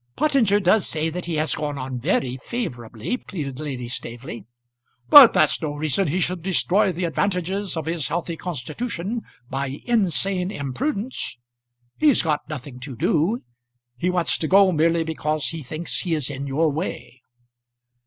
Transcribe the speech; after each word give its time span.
"Pottinger 0.15 0.59
does 0.59 0.87
say 0.89 1.11
that 1.11 1.29
it 1.29 1.37
has 1.37 1.53
gone 1.53 1.77
on 1.77 1.99
very 1.99 2.37
favourably," 2.41 3.17
pleaded 3.17 3.59
Lady 3.59 3.87
Staveley. 3.87 4.45
"But 5.09 5.31
that's 5.31 5.61
no 5.61 5.75
reason 5.75 6.07
he 6.07 6.19
should 6.19 6.41
destroy 6.41 6.91
the 6.91 7.03
advantages 7.05 7.77
of 7.77 7.85
his 7.85 8.07
healthy 8.07 8.35
constitution 8.35 9.21
by 9.51 9.83
insane 9.85 10.49
imprudence. 10.49 11.37
He's 11.99 12.23
got 12.23 12.49
nothing 12.49 12.79
to 12.79 12.95
do. 12.95 13.43
He 13.95 14.09
wants 14.09 14.39
to 14.39 14.47
go 14.47 14.71
merely 14.71 15.03
because 15.03 15.49
he 15.49 15.61
thinks 15.61 15.99
he 15.99 16.15
is 16.15 16.31
in 16.31 16.47
your 16.47 16.71
way." 16.71 17.21